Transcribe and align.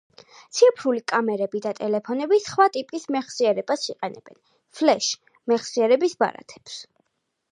ციფრული 0.59 1.01
კამერები 1.11 1.59
და 1.65 1.73
ტელეფონები 1.79 2.39
სხვა 2.45 2.65
ტიპის 2.77 3.05
მეხსიერებას 3.15 3.85
იყენებენ 3.93 4.39
“ფლეშ” 4.79 5.11
მეხსიერების 5.53 6.17
ბარათებს. 6.25 6.83